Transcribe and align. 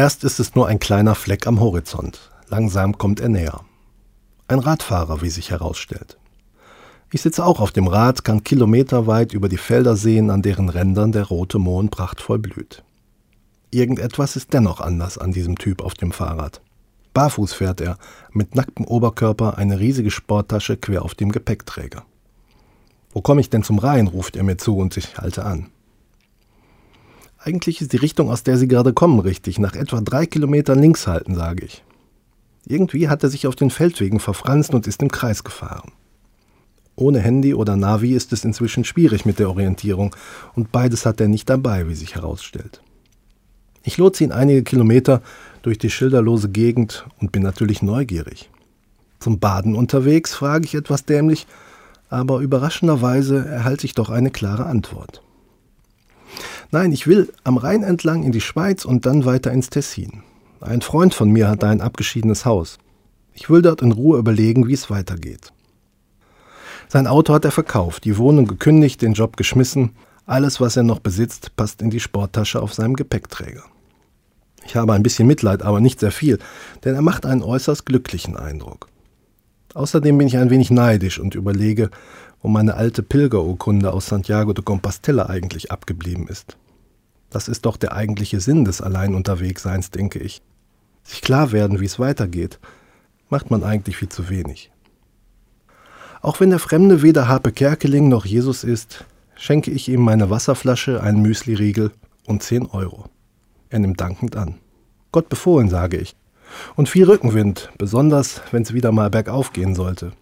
Erst 0.00 0.24
ist 0.24 0.40
es 0.40 0.54
nur 0.54 0.66
ein 0.66 0.78
kleiner 0.78 1.14
Fleck 1.14 1.46
am 1.46 1.60
Horizont. 1.60 2.30
Langsam 2.48 2.96
kommt 2.96 3.20
er 3.20 3.28
näher. 3.28 3.60
Ein 4.48 4.60
Radfahrer, 4.60 5.20
wie 5.20 5.28
sich 5.28 5.50
herausstellt. 5.50 6.16
Ich 7.12 7.20
sitze 7.20 7.44
auch 7.44 7.60
auf 7.60 7.70
dem 7.70 7.86
Rad, 7.86 8.24
kann 8.24 8.42
kilometerweit 8.42 9.34
über 9.34 9.50
die 9.50 9.58
Felder 9.58 9.96
sehen, 9.96 10.30
an 10.30 10.40
deren 10.40 10.70
Rändern 10.70 11.12
der 11.12 11.24
rote 11.24 11.58
Mohn 11.58 11.90
prachtvoll 11.90 12.38
blüht. 12.38 12.82
Irgendetwas 13.70 14.36
ist 14.36 14.54
dennoch 14.54 14.80
anders 14.80 15.18
an 15.18 15.32
diesem 15.32 15.58
Typ 15.58 15.82
auf 15.82 15.92
dem 15.92 16.12
Fahrrad. 16.12 16.62
Barfuß 17.12 17.52
fährt 17.52 17.82
er, 17.82 17.98
mit 18.32 18.54
nacktem 18.54 18.86
Oberkörper, 18.86 19.58
eine 19.58 19.80
riesige 19.80 20.10
Sporttasche 20.10 20.78
quer 20.78 21.04
auf 21.04 21.14
dem 21.14 21.30
Gepäckträger. 21.30 22.04
Wo 23.12 23.20
komme 23.20 23.42
ich 23.42 23.50
denn 23.50 23.64
zum 23.64 23.78
Rhein? 23.78 24.06
ruft 24.06 24.34
er 24.34 24.44
mir 24.44 24.56
zu 24.56 24.78
und 24.78 24.96
ich 24.96 25.18
halte 25.18 25.44
an. 25.44 25.66
Eigentlich 27.42 27.80
ist 27.80 27.94
die 27.94 27.96
Richtung, 27.96 28.30
aus 28.30 28.42
der 28.42 28.58
Sie 28.58 28.68
gerade 28.68 28.92
kommen, 28.92 29.18
richtig. 29.18 29.58
Nach 29.58 29.74
etwa 29.74 30.02
drei 30.02 30.26
Kilometern 30.26 30.78
links 30.78 31.06
halten, 31.06 31.34
sage 31.34 31.64
ich. 31.64 31.82
Irgendwie 32.66 33.08
hat 33.08 33.22
er 33.22 33.30
sich 33.30 33.46
auf 33.46 33.56
den 33.56 33.70
Feldwegen 33.70 34.20
verfranst 34.20 34.74
und 34.74 34.86
ist 34.86 35.02
im 35.02 35.10
Kreis 35.10 35.42
gefahren. 35.42 35.92
Ohne 36.96 37.20
Handy 37.20 37.54
oder 37.54 37.76
Navi 37.76 38.12
ist 38.12 38.34
es 38.34 38.44
inzwischen 38.44 38.84
schwierig 38.84 39.24
mit 39.24 39.38
der 39.38 39.48
Orientierung 39.48 40.14
und 40.54 40.70
beides 40.70 41.06
hat 41.06 41.18
er 41.18 41.28
nicht 41.28 41.48
dabei, 41.48 41.88
wie 41.88 41.94
sich 41.94 42.14
herausstellt. 42.14 42.82
Ich 43.82 43.96
lotse 43.96 44.22
ihn 44.22 44.32
einige 44.32 44.62
Kilometer 44.62 45.22
durch 45.62 45.78
die 45.78 45.88
schilderlose 45.88 46.50
Gegend 46.50 47.06
und 47.18 47.32
bin 47.32 47.42
natürlich 47.42 47.80
neugierig. 47.80 48.50
Zum 49.18 49.38
Baden 49.38 49.74
unterwegs, 49.74 50.34
frage 50.34 50.66
ich 50.66 50.74
etwas 50.74 51.06
dämlich, 51.06 51.46
aber 52.10 52.40
überraschenderweise 52.40 53.46
erhalte 53.46 53.86
ich 53.86 53.94
doch 53.94 54.10
eine 54.10 54.30
klare 54.30 54.66
Antwort. 54.66 55.22
Nein, 56.72 56.92
ich 56.92 57.08
will 57.08 57.32
am 57.42 57.56
Rhein 57.56 57.82
entlang 57.82 58.22
in 58.22 58.30
die 58.30 58.40
Schweiz 58.40 58.84
und 58.84 59.04
dann 59.04 59.24
weiter 59.24 59.50
ins 59.50 59.70
Tessin. 59.70 60.22
Ein 60.60 60.82
Freund 60.82 61.14
von 61.14 61.30
mir 61.30 61.48
hat 61.48 61.62
da 61.62 61.70
ein 61.70 61.80
abgeschiedenes 61.80 62.44
Haus. 62.44 62.78
Ich 63.34 63.50
will 63.50 63.62
dort 63.62 63.82
in 63.82 63.92
Ruhe 63.92 64.18
überlegen, 64.18 64.68
wie 64.68 64.74
es 64.74 64.90
weitergeht. 64.90 65.52
Sein 66.88 67.06
Auto 67.06 67.32
hat 67.34 67.44
er 67.44 67.50
verkauft, 67.50 68.04
die 68.04 68.18
Wohnung 68.18 68.46
gekündigt, 68.46 69.02
den 69.02 69.14
Job 69.14 69.36
geschmissen. 69.36 69.96
Alles, 70.26 70.60
was 70.60 70.76
er 70.76 70.82
noch 70.84 71.00
besitzt, 71.00 71.56
passt 71.56 71.82
in 71.82 71.90
die 71.90 72.00
Sporttasche 72.00 72.62
auf 72.62 72.74
seinem 72.74 72.94
Gepäckträger. 72.94 73.64
Ich 74.64 74.76
habe 74.76 74.92
ein 74.92 75.02
bisschen 75.02 75.26
Mitleid, 75.26 75.62
aber 75.62 75.80
nicht 75.80 75.98
sehr 75.98 76.12
viel, 76.12 76.38
denn 76.84 76.94
er 76.94 77.02
macht 77.02 77.26
einen 77.26 77.42
äußerst 77.42 77.86
glücklichen 77.86 78.36
Eindruck. 78.36 78.89
Außerdem 79.74 80.18
bin 80.18 80.26
ich 80.26 80.36
ein 80.36 80.50
wenig 80.50 80.70
neidisch 80.70 81.18
und 81.18 81.34
überlege, 81.34 81.90
wo 82.42 82.48
meine 82.48 82.74
alte 82.74 83.02
Pilgerurkunde 83.02 83.92
aus 83.92 84.06
Santiago 84.06 84.52
de 84.52 84.64
Compostela 84.64 85.26
eigentlich 85.26 85.70
abgeblieben 85.70 86.26
ist. 86.26 86.56
Das 87.30 87.46
ist 87.46 87.64
doch 87.64 87.76
der 87.76 87.92
eigentliche 87.92 88.40
Sinn 88.40 88.64
des 88.64 88.80
Alleinunterwegsseins, 88.80 89.90
denke 89.90 90.18
ich. 90.18 90.42
Sich 91.04 91.22
klar 91.22 91.52
werden, 91.52 91.80
wie 91.80 91.84
es 91.86 91.98
weitergeht, 91.98 92.58
macht 93.28 93.50
man 93.50 93.62
eigentlich 93.62 93.96
viel 93.96 94.08
zu 94.08 94.28
wenig. 94.28 94.72
Auch 96.22 96.40
wenn 96.40 96.50
der 96.50 96.58
Fremde 96.58 97.02
weder 97.02 97.28
Harpe 97.28 97.52
Kerkeling 97.52 98.08
noch 98.08 98.26
Jesus 98.26 98.64
ist, 98.64 99.04
schenke 99.36 99.70
ich 99.70 99.88
ihm 99.88 100.00
meine 100.00 100.28
Wasserflasche, 100.28 101.02
einen 101.02 101.22
Müsliriegel 101.22 101.92
und 102.26 102.42
10 102.42 102.66
Euro. 102.66 103.04
Er 103.70 103.78
nimmt 103.78 104.00
dankend 104.00 104.36
an. 104.36 104.56
Gott 105.12 105.28
befohlen, 105.28 105.68
sage 105.68 105.96
ich. 105.96 106.14
Und 106.76 106.88
viel 106.88 107.04
Rückenwind, 107.04 107.70
besonders 107.78 108.42
wenn 108.50 108.62
es 108.62 108.72
wieder 108.72 108.92
mal 108.92 109.10
bergauf 109.10 109.52
gehen 109.52 109.74
sollte. 109.74 110.12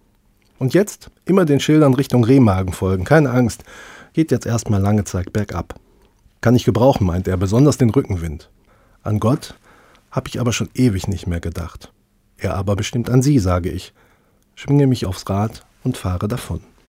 Und 0.58 0.74
jetzt 0.74 1.10
immer 1.24 1.44
den 1.44 1.60
Schildern 1.60 1.94
Richtung 1.94 2.24
Remagen 2.24 2.72
folgen, 2.72 3.04
keine 3.04 3.30
Angst, 3.30 3.64
geht 4.12 4.30
jetzt 4.30 4.46
erstmal 4.46 4.80
lange 4.80 5.04
Zeit 5.04 5.32
bergab. 5.32 5.74
Kann 6.40 6.56
ich 6.56 6.64
gebrauchen, 6.64 7.06
meint 7.06 7.28
er, 7.28 7.36
besonders 7.36 7.78
den 7.78 7.90
Rückenwind. 7.90 8.50
An 9.02 9.20
Gott 9.20 9.54
habe 10.10 10.28
ich 10.28 10.40
aber 10.40 10.52
schon 10.52 10.68
ewig 10.74 11.08
nicht 11.08 11.26
mehr 11.26 11.40
gedacht. 11.40 11.92
Er 12.36 12.54
aber 12.54 12.76
bestimmt 12.76 13.10
an 13.10 13.22
Sie, 13.22 13.38
sage 13.38 13.70
ich, 13.70 13.92
schwinge 14.54 14.86
mich 14.86 15.06
aufs 15.06 15.28
Rad 15.28 15.64
und 15.84 15.96
fahre 15.96 16.28
davon. 16.28 16.60